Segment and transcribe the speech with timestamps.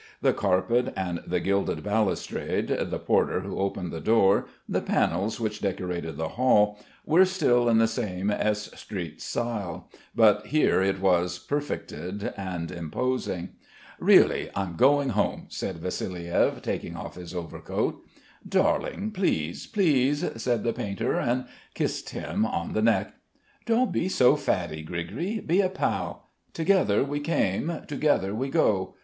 [0.23, 5.61] The carpet and the gilded balustrade, the porter who opened the door, the panels which
[5.61, 10.99] decorated the hall, were still in the same S v Street style, but here it
[10.99, 13.49] was perfected and imposing.
[13.99, 18.03] "Really I'm going home," said Vassiliev, taking off his overcoat.
[18.49, 21.45] "Darling, please, please," said the painter and
[21.75, 23.13] kissed him on the neck.
[23.67, 26.29] "Don't be so faddy, Grigri be a pal.
[26.53, 28.95] Together we came, together we go.